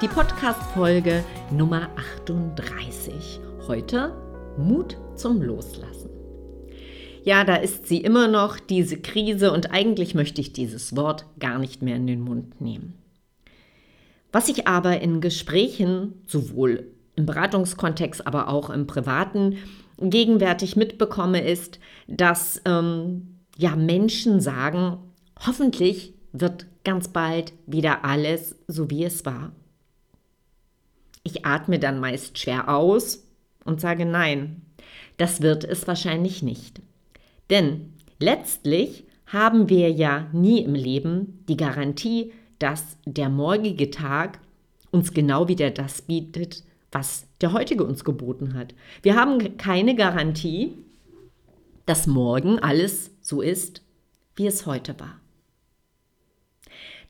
die 0.00 0.06
Podcast-Folge 0.06 1.24
Nummer 1.50 1.88
38. 1.96 3.40
Heute 3.66 4.14
Mut 4.56 4.96
zum 5.16 5.42
Loslassen. 5.42 6.10
Ja, 7.24 7.42
da 7.42 7.56
ist 7.56 7.88
sie 7.88 7.98
immer 7.98 8.28
noch, 8.28 8.60
diese 8.60 8.98
Krise, 8.98 9.50
und 9.50 9.72
eigentlich 9.72 10.14
möchte 10.14 10.40
ich 10.40 10.52
dieses 10.52 10.94
Wort 10.94 11.26
gar 11.40 11.58
nicht 11.58 11.82
mehr 11.82 11.96
in 11.96 12.06
den 12.06 12.20
Mund 12.20 12.60
nehmen. 12.60 12.94
Was 14.30 14.48
ich 14.48 14.68
aber 14.68 15.00
in 15.00 15.20
Gesprächen, 15.20 16.22
sowohl 16.26 16.92
im 17.16 17.26
Beratungskontext, 17.26 18.24
aber 18.24 18.46
auch 18.46 18.70
im 18.70 18.86
privaten, 18.86 19.56
gegenwärtig 20.00 20.76
mitbekomme, 20.76 21.40
ist, 21.40 21.80
dass 22.06 22.62
ähm, 22.66 23.40
ja 23.56 23.74
Menschen 23.74 24.40
sagen, 24.40 24.98
hoffentlich 25.44 26.14
wird 26.32 26.66
ganz 26.84 27.08
bald 27.08 27.52
wieder 27.66 28.04
alles 28.04 28.54
so 28.68 28.90
wie 28.90 29.02
es 29.02 29.26
war. 29.26 29.50
Ich 31.22 31.44
atme 31.44 31.78
dann 31.78 32.00
meist 32.00 32.38
schwer 32.38 32.68
aus 32.68 33.26
und 33.64 33.80
sage 33.80 34.06
nein, 34.06 34.62
das 35.16 35.42
wird 35.42 35.64
es 35.64 35.86
wahrscheinlich 35.86 36.42
nicht. 36.42 36.80
Denn 37.50 37.92
letztlich 38.18 39.04
haben 39.26 39.68
wir 39.68 39.90
ja 39.90 40.28
nie 40.32 40.62
im 40.62 40.74
Leben 40.74 41.44
die 41.48 41.56
Garantie, 41.56 42.32
dass 42.58 42.96
der 43.04 43.28
morgige 43.28 43.90
Tag 43.90 44.40
uns 44.90 45.12
genau 45.12 45.48
wieder 45.48 45.70
das 45.70 46.02
bietet, 46.02 46.64
was 46.90 47.26
der 47.40 47.52
heutige 47.52 47.84
uns 47.84 48.04
geboten 48.04 48.54
hat. 48.54 48.74
Wir 49.02 49.16
haben 49.16 49.58
keine 49.58 49.94
Garantie, 49.94 50.78
dass 51.84 52.06
morgen 52.06 52.58
alles 52.58 53.10
so 53.20 53.42
ist, 53.42 53.82
wie 54.34 54.46
es 54.46 54.66
heute 54.66 54.98
war. 54.98 55.20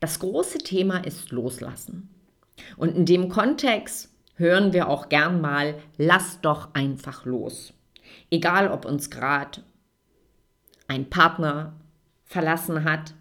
Das 0.00 0.18
große 0.18 0.58
Thema 0.58 0.98
ist 0.98 1.30
Loslassen. 1.30 2.10
Und 2.76 2.96
in 2.96 3.06
dem 3.06 3.28
Kontext 3.28 4.10
hören 4.34 4.72
wir 4.72 4.88
auch 4.88 5.08
gern 5.08 5.40
mal, 5.40 5.74
lass 5.96 6.40
doch 6.40 6.74
einfach 6.74 7.24
los. 7.24 7.72
Egal, 8.30 8.70
ob 8.70 8.84
uns 8.84 9.10
gerade 9.10 9.62
ein 10.86 11.10
Partner 11.10 11.74
verlassen 12.24 12.84
hat, 12.84 13.14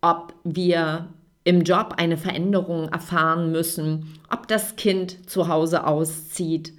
ob 0.00 0.34
wir 0.44 1.08
im 1.44 1.62
Job 1.62 1.94
eine 1.98 2.16
Veränderung 2.16 2.88
erfahren 2.88 3.52
müssen, 3.52 4.18
ob 4.30 4.48
das 4.48 4.76
Kind 4.76 5.30
zu 5.30 5.48
Hause 5.48 5.86
auszieht, 5.86 6.72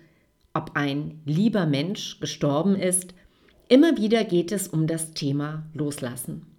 ob 0.54 0.72
ein 0.76 1.22
lieber 1.26 1.66
Mensch 1.66 2.20
gestorben 2.20 2.76
ist. 2.76 3.14
Immer 3.68 3.98
wieder 3.98 4.24
geht 4.24 4.52
es 4.52 4.68
um 4.68 4.88
das 4.88 5.12
Thema 5.12 5.64
Loslassen. 5.74 6.55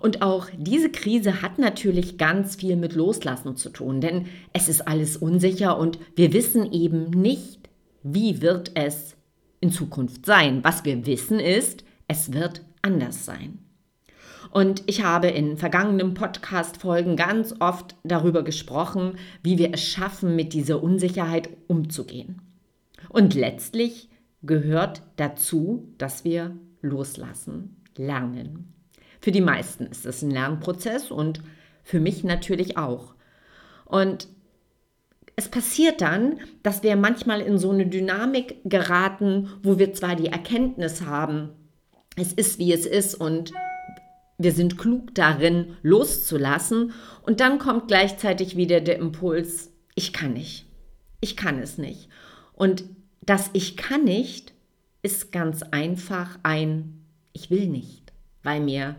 Und 0.00 0.22
auch 0.22 0.48
diese 0.56 0.90
Krise 0.90 1.42
hat 1.42 1.58
natürlich 1.58 2.18
ganz 2.18 2.56
viel 2.56 2.76
mit 2.76 2.94
Loslassen 2.94 3.56
zu 3.56 3.70
tun, 3.70 4.00
denn 4.00 4.26
es 4.52 4.68
ist 4.68 4.86
alles 4.86 5.16
unsicher 5.16 5.78
und 5.78 5.98
wir 6.14 6.32
wissen 6.32 6.72
eben 6.72 7.10
nicht, 7.10 7.68
wie 8.02 8.40
wird 8.42 8.72
es 8.74 9.16
in 9.60 9.70
Zukunft 9.70 10.26
sein. 10.26 10.62
Was 10.62 10.84
wir 10.84 11.06
wissen 11.06 11.40
ist, 11.40 11.84
es 12.08 12.32
wird 12.32 12.62
anders 12.82 13.24
sein. 13.24 13.58
Und 14.50 14.84
ich 14.86 15.02
habe 15.02 15.28
in 15.28 15.56
vergangenen 15.56 16.14
Podcast-Folgen 16.14 17.16
ganz 17.16 17.54
oft 17.58 17.96
darüber 18.04 18.42
gesprochen, 18.44 19.16
wie 19.42 19.58
wir 19.58 19.74
es 19.74 19.82
schaffen, 19.82 20.36
mit 20.36 20.52
dieser 20.52 20.82
Unsicherheit 20.82 21.50
umzugehen. 21.66 22.40
Und 23.08 23.34
letztlich 23.34 24.08
gehört 24.42 25.02
dazu, 25.16 25.92
dass 25.98 26.24
wir 26.24 26.56
loslassen 26.80 27.76
lernen. 27.96 28.75
Für 29.26 29.32
die 29.32 29.40
meisten 29.40 29.86
ist 29.86 30.06
es 30.06 30.22
ein 30.22 30.30
Lernprozess 30.30 31.10
und 31.10 31.40
für 31.82 31.98
mich 31.98 32.22
natürlich 32.22 32.78
auch. 32.78 33.16
Und 33.84 34.28
es 35.34 35.48
passiert 35.48 36.00
dann, 36.00 36.38
dass 36.62 36.84
wir 36.84 36.94
manchmal 36.94 37.40
in 37.40 37.58
so 37.58 37.70
eine 37.72 37.88
Dynamik 37.88 38.58
geraten, 38.64 39.50
wo 39.64 39.80
wir 39.80 39.92
zwar 39.94 40.14
die 40.14 40.28
Erkenntnis 40.28 41.00
haben, 41.04 41.48
es 42.14 42.32
ist 42.34 42.60
wie 42.60 42.72
es 42.72 42.86
ist 42.86 43.16
und 43.16 43.52
wir 44.38 44.52
sind 44.52 44.78
klug 44.78 45.12
darin, 45.16 45.76
loszulassen. 45.82 46.92
Und 47.22 47.40
dann 47.40 47.58
kommt 47.58 47.88
gleichzeitig 47.88 48.56
wieder 48.56 48.80
der 48.80 49.00
Impuls, 49.00 49.72
ich 49.96 50.12
kann 50.12 50.34
nicht. 50.34 50.66
Ich 51.20 51.36
kann 51.36 51.58
es 51.58 51.78
nicht. 51.78 52.08
Und 52.52 52.84
das 53.22 53.50
Ich 53.54 53.76
kann 53.76 54.04
nicht 54.04 54.52
ist 55.02 55.32
ganz 55.32 55.64
einfach 55.64 56.38
ein 56.44 57.04
Ich 57.32 57.50
will 57.50 57.66
nicht, 57.66 58.12
weil 58.44 58.60
mir 58.60 58.94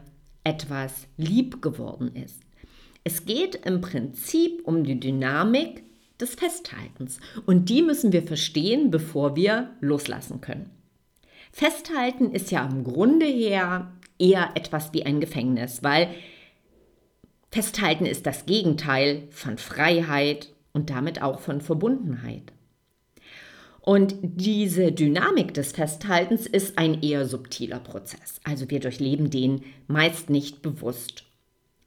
etwas 0.47 1.08
lieb 1.18 1.62
geworden 1.62 2.16
ist. 2.16 2.41
Es 3.03 3.25
geht 3.25 3.56
im 3.66 3.81
Prinzip 3.81 4.62
um 4.66 4.85
die 4.85 4.97
Dynamik 5.00 5.84
des 6.22 6.35
Festhaltens 6.35 7.19
und 7.46 7.69
die 7.69 7.81
müssen 7.81 8.13
wir 8.13 8.24
verstehen, 8.24 8.90
bevor 8.90 9.36
wir 9.36 9.72
loslassen 9.81 10.40
können. 10.40 10.69
Festhalten 11.52 12.31
ist 12.31 12.50
ja 12.50 12.66
im 12.66 12.86
Grunde 12.86 13.25
her 13.25 13.91
eher 14.18 14.52
etwas 14.56 14.94
wie 14.94 15.06
ein 15.06 15.19
Gefängnis, 15.19 15.84
weil 15.84 16.09
Festhalten 17.52 18.06
ist 18.06 18.25
das 18.25 18.46
Gegenteil 18.46 19.28
von 19.31 19.57
Freiheit 19.57 20.53
und 20.72 20.90
damit 20.90 21.22
auch 21.22 21.40
von 21.41 21.59
Verbundenheit. 21.59 22.53
Und 23.88 24.18
diese 24.22 24.92
Dynamik 24.92 25.53
des 25.53 25.72
Festhaltens 25.72 26.46
ist 26.46 26.78
ein 26.78 27.02
eher 27.02 27.25
subtiler 27.25 27.80
Prozess. 27.80 28.42
Also 28.44 28.70
wir 28.70 28.81
durchleben 28.81 29.30
den 29.30 29.62
meist 29.88 30.30
nicht 30.30 30.62
bewusst. 30.62 31.24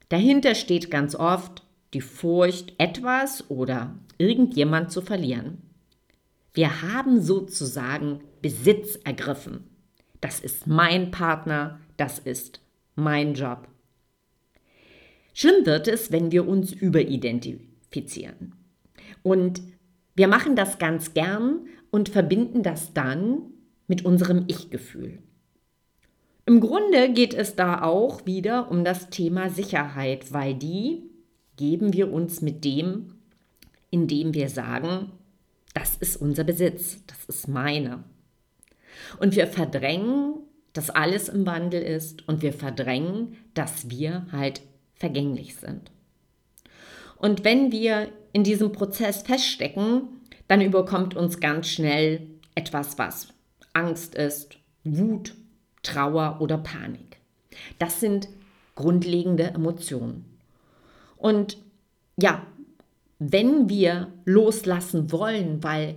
Dahinter 0.08 0.54
steht 0.54 0.90
ganz 0.90 1.14
oft 1.14 1.62
die 1.92 2.00
Furcht, 2.00 2.72
etwas 2.78 3.50
oder 3.50 3.96
irgendjemand 4.16 4.90
zu 4.90 5.02
verlieren. 5.02 5.58
Wir 6.54 6.80
haben 6.80 7.20
sozusagen 7.20 8.20
Besitz 8.40 8.98
ergriffen. 9.04 9.64
Das 10.22 10.40
ist 10.40 10.66
mein 10.66 11.10
Partner, 11.10 11.80
das 11.98 12.18
ist 12.18 12.62
mein 12.96 13.34
Job. 13.34 13.68
Schlimm 15.34 15.66
wird 15.66 15.86
es, 15.86 16.10
wenn 16.10 16.32
wir 16.32 16.48
uns 16.48 16.72
überidentifizieren. 16.72 18.54
Und 19.22 19.60
wir 20.20 20.28
machen 20.28 20.54
das 20.54 20.78
ganz 20.78 21.14
gern 21.14 21.60
und 21.90 22.10
verbinden 22.10 22.62
das 22.62 22.92
dann 22.92 23.40
mit 23.86 24.04
unserem 24.04 24.44
Ich-Gefühl. 24.48 25.22
Im 26.44 26.60
Grunde 26.60 27.10
geht 27.14 27.32
es 27.32 27.56
da 27.56 27.80
auch 27.80 28.26
wieder 28.26 28.70
um 28.70 28.84
das 28.84 29.08
Thema 29.08 29.48
Sicherheit, 29.48 30.30
weil 30.30 30.54
die 30.54 31.04
geben 31.56 31.94
wir 31.94 32.12
uns 32.12 32.42
mit 32.42 32.66
dem, 32.66 33.14
indem 33.88 34.34
wir 34.34 34.50
sagen, 34.50 35.10
das 35.72 35.96
ist 35.96 36.16
unser 36.16 36.44
Besitz, 36.44 36.98
das 37.06 37.24
ist 37.24 37.48
meine. 37.48 38.04
Und 39.20 39.36
wir 39.36 39.46
verdrängen, 39.46 40.34
dass 40.74 40.90
alles 40.90 41.30
im 41.30 41.46
Wandel 41.46 41.80
ist 41.80 42.28
und 42.28 42.42
wir 42.42 42.52
verdrängen, 42.52 43.38
dass 43.54 43.88
wir 43.88 44.26
halt 44.32 44.60
vergänglich 44.92 45.56
sind. 45.56 45.90
Und 47.20 47.44
wenn 47.44 47.70
wir 47.70 48.08
in 48.32 48.44
diesem 48.44 48.72
Prozess 48.72 49.22
feststecken, 49.22 50.08
dann 50.48 50.62
überkommt 50.62 51.14
uns 51.14 51.38
ganz 51.38 51.68
schnell 51.68 52.26
etwas, 52.54 52.98
was 52.98 53.28
Angst 53.74 54.14
ist, 54.14 54.56
Wut, 54.84 55.34
Trauer 55.82 56.38
oder 56.40 56.56
Panik. 56.58 57.18
Das 57.78 58.00
sind 58.00 58.28
grundlegende 58.74 59.44
Emotionen. 59.44 60.24
Und 61.18 61.58
ja, 62.16 62.46
wenn 63.18 63.68
wir 63.68 64.12
loslassen 64.24 65.12
wollen, 65.12 65.62
weil 65.62 65.96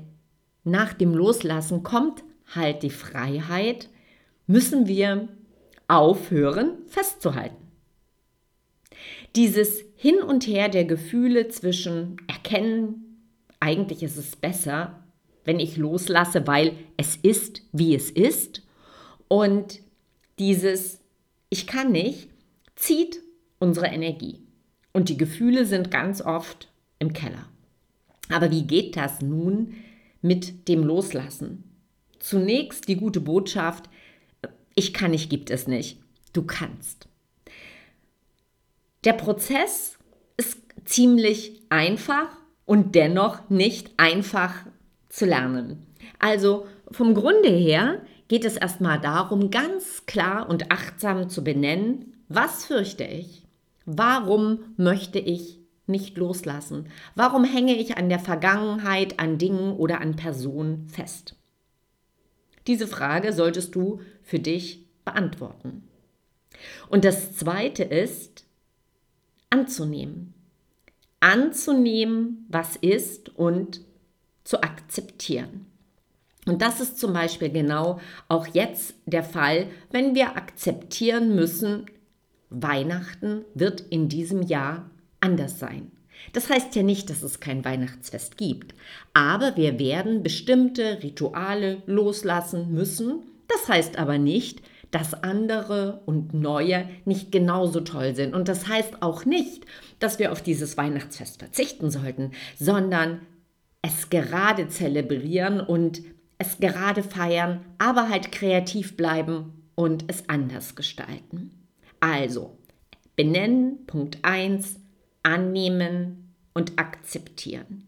nach 0.65 0.93
dem 0.93 1.13
Loslassen 1.13 1.83
kommt 1.83 2.23
halt 2.53 2.83
die 2.83 2.89
Freiheit, 2.89 3.89
müssen 4.45 4.87
wir 4.87 5.29
aufhören 5.87 6.79
festzuhalten. 6.87 7.71
Dieses 9.37 9.83
Hin 10.03 10.21
und 10.21 10.47
Her 10.47 10.67
der 10.67 10.83
Gefühle 10.83 11.47
zwischen 11.47 12.17
Erkennen, 12.27 13.21
eigentlich 13.61 14.03
ist 14.03 14.17
es 14.17 14.35
besser, 14.35 15.01
wenn 15.45 15.61
ich 15.61 15.77
loslasse, 15.77 16.45
weil 16.45 16.73
es 16.97 17.15
ist, 17.15 17.61
wie 17.71 17.95
es 17.95 18.11
ist. 18.11 18.63
Und 19.29 19.79
dieses 20.39 20.99
Ich 21.47 21.67
kann 21.67 21.93
nicht 21.93 22.27
zieht 22.75 23.21
unsere 23.59 23.85
Energie. 23.85 24.41
Und 24.91 25.07
die 25.07 25.15
Gefühle 25.15 25.65
sind 25.65 25.89
ganz 25.89 26.21
oft 26.21 26.69
im 26.99 27.13
Keller. 27.13 27.47
Aber 28.27 28.51
wie 28.51 28.63
geht 28.63 28.97
das 28.97 29.21
nun 29.21 29.73
mit 30.21 30.67
dem 30.67 30.83
Loslassen? 30.83 31.63
Zunächst 32.19 32.89
die 32.89 32.97
gute 32.97 33.21
Botschaft, 33.21 33.89
ich 34.75 34.93
kann 34.93 35.11
nicht, 35.11 35.29
gibt 35.29 35.49
es 35.49 35.65
nicht. 35.65 35.97
Du 36.33 36.43
kannst. 36.43 37.07
Der 39.03 39.13
Prozess 39.13 39.97
ist 40.37 40.57
ziemlich 40.85 41.61
einfach 41.69 42.29
und 42.65 42.95
dennoch 42.95 43.49
nicht 43.49 43.91
einfach 43.97 44.53
zu 45.09 45.25
lernen. 45.25 45.85
Also 46.19 46.67
vom 46.91 47.13
Grunde 47.13 47.49
her 47.49 48.01
geht 48.27 48.45
es 48.45 48.55
erstmal 48.55 48.99
darum, 48.99 49.51
ganz 49.51 50.05
klar 50.05 50.49
und 50.49 50.71
achtsam 50.71 51.29
zu 51.29 51.43
benennen, 51.43 52.13
was 52.29 52.65
fürchte 52.65 53.03
ich? 53.03 53.45
Warum 53.85 54.59
möchte 54.77 55.19
ich 55.19 55.59
nicht 55.85 56.17
loslassen? 56.17 56.87
Warum 57.15 57.43
hänge 57.43 57.75
ich 57.75 57.97
an 57.97 58.07
der 58.07 58.19
Vergangenheit, 58.19 59.19
an 59.19 59.37
Dingen 59.37 59.75
oder 59.75 59.99
an 59.99 60.15
Personen 60.15 60.87
fest? 60.87 61.35
Diese 62.67 62.87
Frage 62.87 63.33
solltest 63.33 63.75
du 63.75 63.99
für 64.21 64.39
dich 64.39 64.87
beantworten. 65.03 65.83
Und 66.89 67.03
das 67.03 67.35
Zweite 67.35 67.83
ist, 67.83 68.45
anzunehmen. 69.53 70.33
Anzunehmen, 71.19 72.47
was 72.49 72.75
ist 72.75 73.29
und 73.37 73.81
zu 74.43 74.63
akzeptieren. 74.63 75.67
Und 76.47 76.63
das 76.63 76.81
ist 76.81 76.99
zum 76.99 77.13
Beispiel 77.13 77.49
genau 77.49 77.99
auch 78.27 78.47
jetzt 78.47 78.95
der 79.05 79.23
Fall, 79.23 79.67
wenn 79.91 80.15
wir 80.15 80.35
akzeptieren 80.35 81.35
müssen, 81.35 81.85
Weihnachten 82.49 83.45
wird 83.53 83.81
in 83.91 84.09
diesem 84.09 84.41
Jahr 84.41 84.89
anders 85.19 85.59
sein. 85.59 85.91
Das 86.33 86.49
heißt 86.49 86.75
ja 86.75 86.81
nicht, 86.81 87.11
dass 87.11 87.21
es 87.21 87.39
kein 87.39 87.63
Weihnachtsfest 87.63 88.37
gibt, 88.37 88.73
aber 89.13 89.55
wir 89.55 89.77
werden 89.77 90.23
bestimmte 90.23 91.03
Rituale 91.03 91.83
loslassen 91.85 92.73
müssen. 92.73 93.21
Das 93.47 93.69
heißt 93.69 93.97
aber 93.99 94.17
nicht, 94.17 94.63
dass 94.93 95.15
andere 95.23 96.01
und 96.05 96.35
neue 96.35 96.87
nicht 97.03 97.31
genauso 97.31 97.81
toll 97.81 98.15
sind. 98.15 98.35
Und 98.35 98.47
das 98.47 98.67
heißt 98.67 99.01
auch 99.01 99.25
nicht, 99.25 99.65
dass 99.97 100.19
wir 100.19 100.31
auf 100.31 100.43
dieses 100.43 100.77
Weihnachtsfest 100.77 101.39
verzichten 101.39 101.89
sollten, 101.89 102.31
sondern 102.59 103.21
es 103.81 104.11
gerade 104.11 104.67
zelebrieren 104.67 105.59
und 105.59 106.03
es 106.37 106.59
gerade 106.59 107.01
feiern, 107.01 107.65
aber 107.79 108.07
halt 108.07 108.31
kreativ 108.31 108.95
bleiben 108.95 109.63
und 109.73 110.05
es 110.09 110.29
anders 110.29 110.75
gestalten. 110.75 111.49
Also, 111.99 112.55
benennen, 113.15 113.87
Punkt 113.87 114.19
1, 114.21 114.79
annehmen 115.23 116.35
und 116.53 116.77
akzeptieren. 116.77 117.87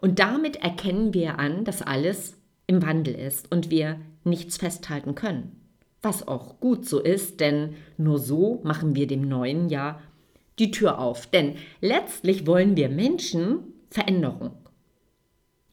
Und 0.00 0.20
damit 0.20 0.62
erkennen 0.62 1.12
wir 1.12 1.40
an, 1.40 1.64
dass 1.64 1.82
alles 1.82 2.36
im 2.68 2.82
Wandel 2.82 3.16
ist 3.16 3.50
und 3.50 3.68
wir 3.70 3.98
nichts 4.22 4.58
festhalten 4.58 5.16
können. 5.16 5.59
Was 6.02 6.26
auch 6.26 6.60
gut 6.60 6.86
so 6.86 7.00
ist, 7.00 7.40
denn 7.40 7.76
nur 7.98 8.18
so 8.18 8.60
machen 8.62 8.94
wir 8.94 9.06
dem 9.06 9.28
neuen 9.28 9.68
Jahr 9.68 10.00
die 10.58 10.70
Tür 10.70 10.98
auf. 10.98 11.26
Denn 11.26 11.56
letztlich 11.80 12.46
wollen 12.46 12.76
wir 12.76 12.88
Menschen 12.88 13.74
Veränderung. 13.90 14.52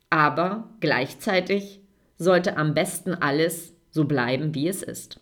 Aber 0.10 0.70
gleichzeitig 0.80 1.82
sollte 2.18 2.58
am 2.58 2.74
besten 2.74 3.14
alles 3.14 3.74
so 3.92 4.06
bleiben, 4.06 4.56
wie 4.56 4.68
es 4.68 4.82
ist. 4.84 5.20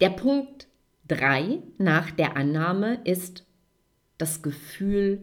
Der 0.00 0.10
Punkt 0.10 0.66
3 1.08 1.62
nach 1.78 2.10
der 2.10 2.36
Annahme 2.36 3.00
ist 3.04 3.44
das 4.18 4.42
Gefühl 4.42 5.22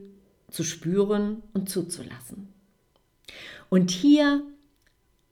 zu 0.50 0.64
spüren 0.64 1.44
und 1.54 1.70
zuzulassen. 1.70 2.54
Und 3.70 3.92
hier 3.92 4.44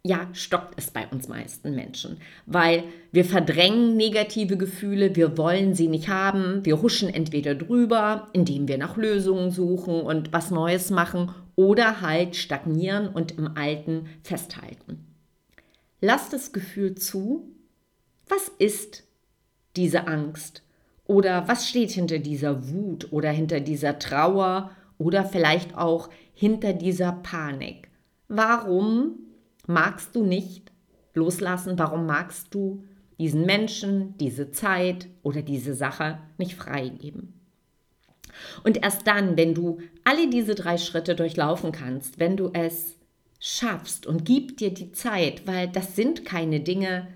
ja, 0.05 0.29
stockt 0.33 0.75
es 0.77 0.91
bei 0.91 1.07
uns 1.07 1.27
meisten 1.27 1.73
Menschen, 1.73 2.17
weil 2.45 2.83
wir 3.11 3.25
verdrängen 3.25 3.97
negative 3.97 4.55
Gefühle, 4.55 5.15
wir 5.15 5.35
wollen 5.35 5.73
sie 5.73 5.87
nicht 5.87 6.09
haben, 6.09 6.63
wir 6.63 6.83
huschen 6.83 7.11
entweder 7.11 7.55
drüber, 7.55 8.27
indem 8.31 8.67
wir 8.67 8.77
nach 8.77 8.97
Lösungen 8.97 9.49
suchen 9.49 10.01
und 10.01 10.31
was 10.31 10.51
Neues 10.51 10.91
machen 10.91 11.33
oder 11.55 12.01
halt 12.01 12.35
stagnieren 12.35 13.07
und 13.07 13.39
im 13.39 13.57
Alten 13.57 14.05
festhalten. 14.21 15.07
Lass 16.01 16.29
das 16.29 16.53
Gefühl 16.53 16.93
zu, 16.93 17.49
was 18.29 18.51
ist 18.59 19.05
diese 19.75 20.07
Angst 20.07 20.61
oder 21.07 21.47
was 21.47 21.67
steht 21.67 21.89
hinter 21.89 22.19
dieser 22.19 22.69
Wut 22.69 23.11
oder 23.11 23.31
hinter 23.31 23.59
dieser 23.59 23.97
Trauer 23.97 24.69
oder 24.99 25.25
vielleicht 25.25 25.75
auch 25.75 26.11
hinter 26.35 26.73
dieser 26.73 27.11
Panik. 27.11 27.89
Warum 28.27 29.24
magst 29.67 30.15
du 30.15 30.23
nicht 30.23 30.71
loslassen? 31.13 31.77
Warum 31.77 32.05
magst 32.05 32.53
du 32.53 32.83
diesen 33.19 33.45
Menschen, 33.45 34.17
diese 34.17 34.51
Zeit 34.51 35.07
oder 35.23 35.41
diese 35.41 35.73
Sache 35.73 36.19
nicht 36.37 36.55
freigeben? 36.55 37.33
Und 38.63 38.83
erst 38.83 39.07
dann, 39.07 39.37
wenn 39.37 39.53
du 39.53 39.79
alle 40.03 40.29
diese 40.29 40.55
drei 40.55 40.77
Schritte 40.77 41.15
durchlaufen 41.15 41.71
kannst, 41.71 42.19
wenn 42.19 42.35
du 42.35 42.49
es 42.53 42.97
schaffst 43.39 44.05
und 44.05 44.25
gib 44.25 44.57
dir 44.57 44.73
die 44.73 44.91
Zeit, 44.91 45.47
weil 45.47 45.67
das 45.67 45.95
sind 45.95 46.25
keine 46.25 46.59
Dinge, 46.59 47.07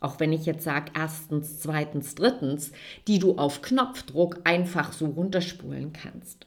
auch 0.00 0.18
wenn 0.18 0.32
ich 0.32 0.46
jetzt 0.46 0.64
sage 0.64 0.92
erstens, 0.94 1.60
zweitens, 1.60 2.14
drittens, 2.14 2.72
die 3.06 3.18
du 3.18 3.36
auf 3.36 3.62
Knopfdruck 3.62 4.40
einfach 4.44 4.92
so 4.92 5.06
runterspulen 5.06 5.92
kannst. 5.92 6.46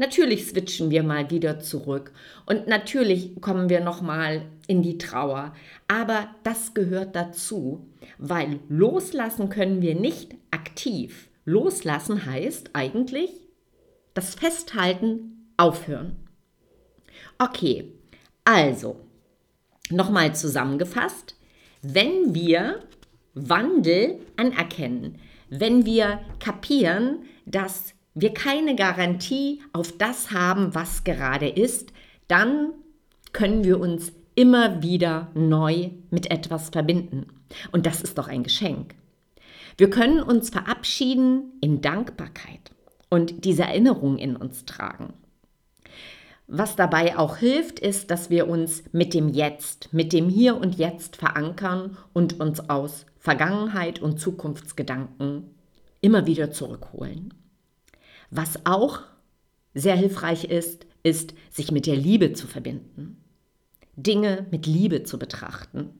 Natürlich 0.00 0.46
switchen 0.46 0.90
wir 0.90 1.02
mal 1.02 1.30
wieder 1.30 1.60
zurück 1.60 2.12
und 2.46 2.66
natürlich 2.66 3.38
kommen 3.42 3.68
wir 3.68 3.80
noch 3.80 4.00
mal 4.00 4.46
in 4.66 4.80
die 4.80 4.96
Trauer, 4.96 5.54
aber 5.88 6.28
das 6.42 6.72
gehört 6.72 7.14
dazu, 7.14 7.86
weil 8.16 8.60
loslassen 8.70 9.50
können 9.50 9.82
wir 9.82 9.94
nicht 9.94 10.36
aktiv. 10.50 11.28
Loslassen 11.44 12.24
heißt 12.24 12.70
eigentlich 12.72 13.28
das 14.14 14.34
Festhalten 14.36 15.52
aufhören. 15.58 16.16
Okay, 17.36 17.92
also 18.46 18.96
nochmal 19.90 20.34
zusammengefasst, 20.34 21.36
wenn 21.82 22.34
wir 22.34 22.80
Wandel 23.34 24.20
anerkennen, 24.38 25.18
wenn 25.50 25.84
wir 25.84 26.20
kapieren, 26.38 27.26
dass 27.44 27.92
wir 28.14 28.34
keine 28.34 28.74
Garantie 28.74 29.62
auf 29.72 29.96
das 29.96 30.30
haben, 30.30 30.74
was 30.74 31.04
gerade 31.04 31.48
ist, 31.48 31.92
dann 32.28 32.72
können 33.32 33.64
wir 33.64 33.80
uns 33.80 34.12
immer 34.34 34.82
wieder 34.82 35.30
neu 35.34 35.90
mit 36.10 36.30
etwas 36.30 36.70
verbinden. 36.70 37.26
Und 37.72 37.86
das 37.86 38.00
ist 38.00 38.18
doch 38.18 38.28
ein 38.28 38.42
Geschenk. 38.42 38.94
Wir 39.76 39.90
können 39.90 40.22
uns 40.22 40.50
verabschieden 40.50 41.52
in 41.60 41.80
Dankbarkeit 41.80 42.70
und 43.08 43.44
diese 43.44 43.62
Erinnerung 43.62 44.18
in 44.18 44.36
uns 44.36 44.64
tragen. 44.64 45.14
Was 46.46 46.74
dabei 46.74 47.16
auch 47.16 47.36
hilft, 47.36 47.78
ist, 47.78 48.10
dass 48.10 48.28
wir 48.28 48.48
uns 48.48 48.82
mit 48.92 49.14
dem 49.14 49.28
Jetzt, 49.28 49.92
mit 49.92 50.12
dem 50.12 50.28
Hier 50.28 50.56
und 50.56 50.76
Jetzt 50.76 51.16
verankern 51.16 51.96
und 52.12 52.40
uns 52.40 52.68
aus 52.68 53.06
Vergangenheit 53.18 54.00
und 54.00 54.18
Zukunftsgedanken 54.18 55.54
immer 56.00 56.26
wieder 56.26 56.50
zurückholen. 56.50 57.34
Was 58.30 58.64
auch 58.64 59.00
sehr 59.74 59.96
hilfreich 59.96 60.44
ist, 60.44 60.86
ist, 61.02 61.34
sich 61.50 61.72
mit 61.72 61.86
der 61.86 61.96
Liebe 61.96 62.32
zu 62.32 62.46
verbinden. 62.46 63.22
Dinge 63.96 64.46
mit 64.50 64.66
Liebe 64.66 65.02
zu 65.02 65.18
betrachten. 65.18 65.90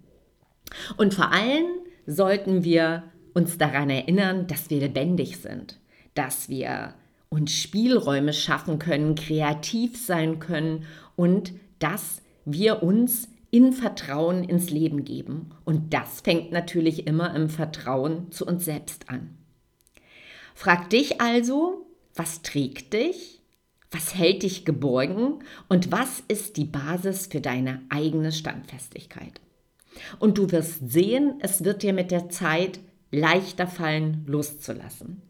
Und 0.96 1.14
vor 1.14 1.32
allem 1.32 1.66
sollten 2.06 2.64
wir 2.64 3.04
uns 3.34 3.58
daran 3.58 3.90
erinnern, 3.90 4.46
dass 4.46 4.70
wir 4.70 4.80
lebendig 4.80 5.38
sind, 5.38 5.78
dass 6.14 6.48
wir 6.48 6.94
uns 7.28 7.52
Spielräume 7.52 8.32
schaffen 8.32 8.78
können, 8.78 9.14
kreativ 9.14 9.96
sein 9.96 10.38
können 10.40 10.84
und 11.16 11.52
dass 11.78 12.22
wir 12.44 12.82
uns 12.82 13.28
in 13.50 13.72
Vertrauen 13.72 14.44
ins 14.44 14.70
Leben 14.70 15.04
geben. 15.04 15.50
Und 15.64 15.92
das 15.92 16.20
fängt 16.20 16.52
natürlich 16.52 17.06
immer 17.06 17.34
im 17.34 17.48
Vertrauen 17.48 18.30
zu 18.30 18.46
uns 18.46 18.64
selbst 18.64 19.08
an. 19.08 19.36
Frag 20.54 20.90
dich 20.90 21.20
also, 21.20 21.86
was 22.14 22.42
trägt 22.42 22.92
dich? 22.92 23.40
Was 23.90 24.14
hält 24.14 24.44
dich 24.44 24.64
geborgen? 24.64 25.42
Und 25.68 25.90
was 25.90 26.22
ist 26.28 26.56
die 26.56 26.64
Basis 26.64 27.26
für 27.26 27.40
deine 27.40 27.80
eigene 27.88 28.30
Standfestigkeit? 28.30 29.40
Und 30.18 30.38
du 30.38 30.52
wirst 30.52 30.90
sehen, 30.90 31.34
es 31.40 31.64
wird 31.64 31.82
dir 31.82 31.92
mit 31.92 32.10
der 32.10 32.28
Zeit 32.28 32.78
leichter 33.10 33.66
fallen, 33.66 34.24
loszulassen. 34.26 35.22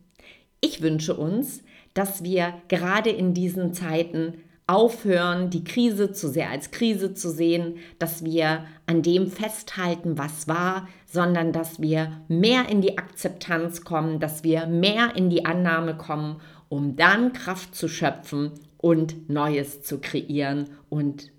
Ich 0.61 0.83
wünsche 0.83 1.17
uns, 1.17 1.63
dass 1.95 2.23
wir 2.23 2.55
gerade 2.69 3.11
in 3.11 3.33
diesen 3.33 3.73
Zeiten 3.73 4.35
aufhören, 4.67 5.51
die 5.51 5.65
Krise 5.65 6.13
zu 6.13 6.29
sehr 6.29 6.51
als 6.51 6.71
Krise 6.71 7.13
zu 7.13 7.31
sehen, 7.31 7.79
dass 7.99 8.25
wir 8.25 8.67
an 8.87 9.03
dem 9.03 9.29
festhalten, 9.29 10.17
was 10.17 10.47
war, 10.47 10.87
sondern 11.07 11.53
dass 11.53 11.81
wir 11.81 12.21
mehr 12.29 12.69
in 12.69 12.81
die 12.81 12.97
Akzeptanz 12.97 13.83
kommen, 13.83 14.21
dass 14.21 14.45
wir 14.45 14.67
mehr 14.67 15.17
in 15.17 15.29
die 15.29 15.45
Annahme 15.45 15.97
kommen 15.97 16.41
um 16.71 16.97
dann 16.97 17.35
Kraft 17.35 17.75
zu 17.75 17.89
schöpfen, 17.89 18.53
und 18.81 19.29
Neues 19.29 19.83
zu 19.83 19.99
kreieren 19.99 20.71
und 20.89 21.31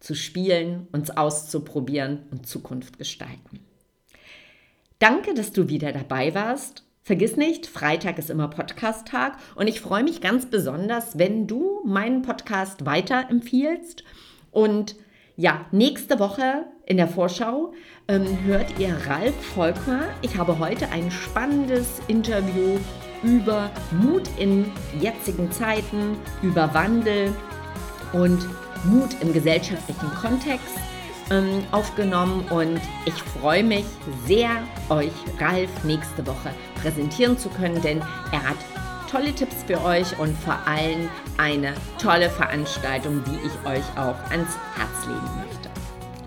zu 0.00 0.14
spielen, 0.14 0.88
uns 0.92 1.10
auszuprobieren 1.10 2.20
und 2.30 2.46
Zukunft 2.46 2.98
gestalten. 2.98 3.60
Danke, 4.98 5.34
dass 5.34 5.52
du 5.52 5.68
wieder 5.68 5.92
dabei 5.92 6.34
warst. 6.34 6.84
Vergiss 7.02 7.36
nicht, 7.36 7.66
Freitag 7.66 8.18
ist 8.18 8.30
immer 8.30 8.48
Podcast-Tag 8.48 9.36
und 9.54 9.66
ich 9.66 9.80
freue 9.80 10.04
mich 10.04 10.20
ganz 10.20 10.46
besonders, 10.46 11.18
wenn 11.18 11.46
du 11.46 11.80
meinen 11.84 12.22
Podcast 12.22 12.86
weiterempfiehlst. 12.86 14.04
Und 14.50 14.96
ja, 15.36 15.66
nächste 15.72 16.20
Woche 16.20 16.66
in 16.86 16.96
der 16.96 17.08
Vorschau 17.08 17.74
ähm, 18.06 18.44
hört 18.44 18.78
ihr 18.78 18.96
Ralf 19.06 19.34
Volkmar. 19.54 20.04
Ich 20.22 20.36
habe 20.36 20.58
heute 20.58 20.90
ein 20.90 21.10
spannendes 21.10 22.00
Interview 22.06 22.78
über 23.22 23.70
Mut 23.92 24.28
in 24.38 24.70
jetzigen 25.00 25.50
Zeiten, 25.50 26.16
über 26.42 26.72
Wandel 26.74 27.34
und 28.12 28.46
Mut 28.84 29.10
im 29.20 29.32
gesellschaftlichen 29.32 30.10
Kontext 30.20 30.76
ähm, 31.30 31.64
aufgenommen 31.70 32.44
und 32.50 32.80
ich 33.06 33.14
freue 33.40 33.64
mich 33.64 33.84
sehr, 34.26 34.50
euch 34.88 35.12
Ralf 35.38 35.70
nächste 35.84 36.26
Woche 36.26 36.50
präsentieren 36.80 37.38
zu 37.38 37.48
können, 37.48 37.80
denn 37.80 38.02
er 38.32 38.42
hat 38.42 38.56
tolle 39.10 39.32
Tipps 39.34 39.62
für 39.66 39.82
euch 39.84 40.18
und 40.18 40.36
vor 40.38 40.58
allem 40.66 41.08
eine 41.36 41.74
tolle 41.98 42.30
Veranstaltung, 42.30 43.22
die 43.24 43.46
ich 43.46 43.70
euch 43.70 43.84
auch 43.96 44.16
ans 44.30 44.56
Herz 44.76 45.06
legen 45.06 45.46
möchte. 45.46 45.70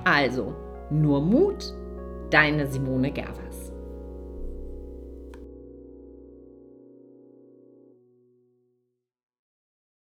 Also, 0.04 0.56
nur 0.92 1.22
Mut, 1.22 1.74
deine 2.30 2.68
Simone 2.68 3.12
Gerber. 3.12 3.45